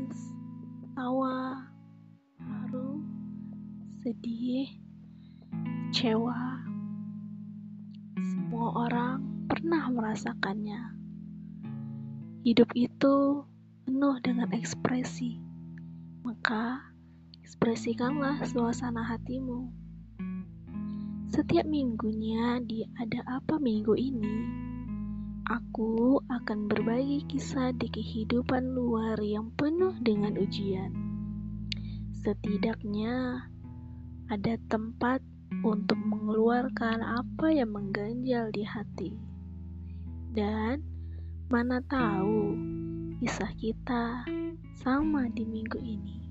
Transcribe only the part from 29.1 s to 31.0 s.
yang penuh dengan ujian.